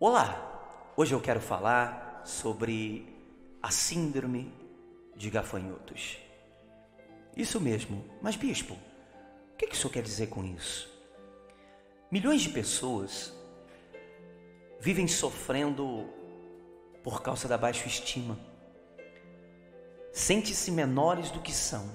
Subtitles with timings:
[0.00, 3.04] Olá, hoje eu quero falar sobre
[3.60, 4.54] a síndrome
[5.16, 6.18] de gafanhotos.
[7.36, 10.88] Isso mesmo, mas bispo, o que, que o senhor quer dizer com isso?
[12.12, 13.32] Milhões de pessoas
[14.78, 16.06] vivem sofrendo
[17.02, 18.38] por causa da baixa estima,
[20.12, 21.90] sente-se menores do que são.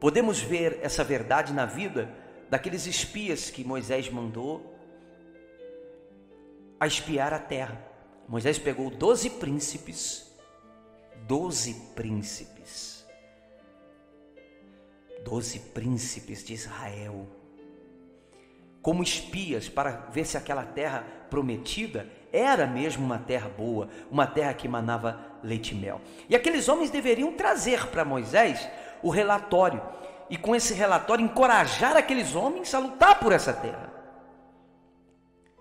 [0.00, 2.12] Podemos ver essa verdade na vida
[2.50, 4.71] daqueles espias que Moisés mandou
[6.82, 7.80] a espiar a terra.
[8.26, 10.28] Moisés pegou doze príncipes,
[11.28, 13.06] doze príncipes,
[15.24, 17.28] doze príncipes de Israel,
[18.82, 24.52] como espias para ver se aquela terra prometida era mesmo uma terra boa, uma terra
[24.52, 26.00] que manava leite e mel.
[26.28, 28.68] E aqueles homens deveriam trazer para Moisés
[29.04, 29.80] o relatório,
[30.28, 33.92] e com esse relatório encorajar aqueles homens a lutar por essa terra.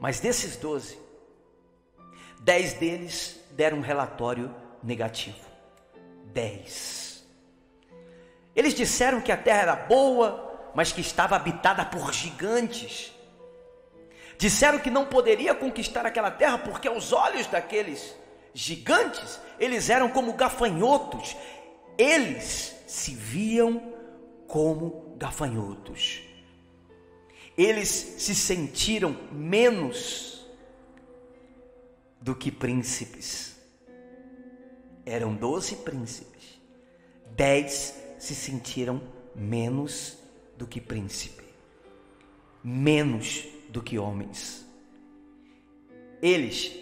[0.00, 1.01] Mas desses doze,
[2.42, 5.38] Dez deles deram um relatório negativo.
[6.32, 7.24] Dez.
[8.54, 13.12] Eles disseram que a terra era boa, mas que estava habitada por gigantes.
[14.36, 18.12] Disseram que não poderia conquistar aquela terra porque aos olhos daqueles
[18.52, 21.36] gigantes, eles eram como gafanhotos.
[21.96, 23.94] Eles se viam
[24.48, 26.22] como gafanhotos.
[27.56, 30.31] Eles se sentiram menos
[32.22, 33.56] do que príncipes.
[35.04, 36.60] Eram doze príncipes,
[37.34, 39.02] dez se sentiram
[39.34, 40.16] menos
[40.56, 41.44] do que príncipe,
[42.62, 44.64] menos do que homens.
[46.22, 46.72] Eles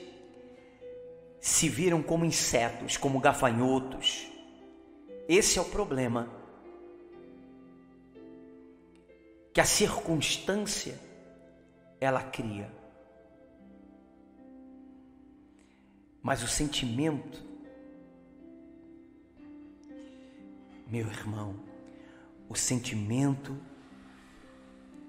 [1.41, 4.31] se viram como insetos, como gafanhotos.
[5.27, 6.29] Esse é o problema.
[9.55, 11.01] Que a circunstância
[11.99, 12.80] ela cria.
[16.23, 17.43] Mas o sentimento,
[20.87, 21.57] meu irmão,
[22.49, 23.57] o sentimento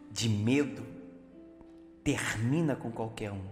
[0.10, 0.86] de medo
[2.04, 3.44] termina com qualquer um.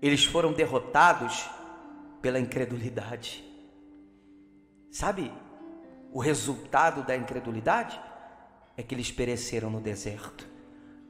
[0.00, 1.48] Eles foram derrotados
[2.22, 3.44] pela incredulidade.
[4.90, 5.32] Sabe
[6.12, 8.00] o resultado da incredulidade?
[8.76, 10.48] É que eles pereceram no deserto,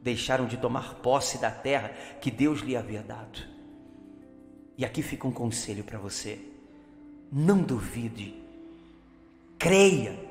[0.00, 1.90] deixaram de tomar posse da terra
[2.20, 3.57] que Deus lhe havia dado.
[4.78, 6.38] E aqui fica um conselho para você:
[7.32, 8.40] não duvide,
[9.58, 10.26] creia.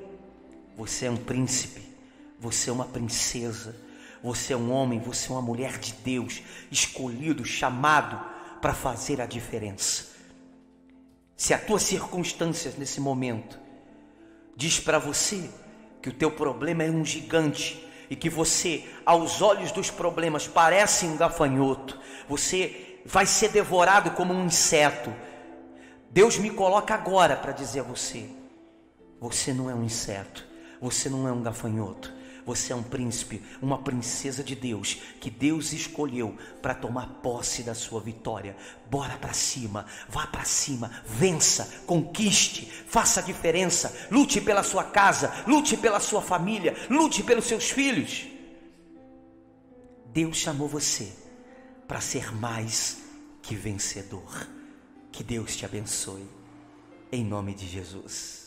[0.77, 1.81] Você é um príncipe,
[2.39, 3.75] você é uma princesa,
[4.23, 6.41] você é um homem, você é uma mulher de Deus,
[6.71, 8.23] escolhido, chamado
[8.61, 10.05] para fazer a diferença.
[11.35, 13.59] Se a tua circunstância nesse momento
[14.55, 15.49] diz para você
[16.01, 21.05] que o teu problema é um gigante e que você, aos olhos dos problemas, parece
[21.05, 25.13] um gafanhoto, você vai ser devorado como um inseto.
[26.11, 28.29] Deus me coloca agora para dizer a você:
[29.19, 30.45] você não é um inseto,
[30.81, 32.13] você não é um gafanhoto,
[32.45, 37.73] você é um príncipe, uma princesa de Deus, que Deus escolheu para tomar posse da
[37.73, 38.57] sua vitória.
[38.89, 45.31] Bora para cima, vá para cima, vença, conquiste, faça a diferença, lute pela sua casa,
[45.47, 48.27] lute pela sua família, lute pelos seus filhos.
[50.13, 51.26] Deus chamou você
[51.87, 52.97] para ser mais
[53.41, 54.47] que vencedor.
[55.11, 56.27] Que Deus te abençoe,
[57.11, 58.46] em nome de Jesus.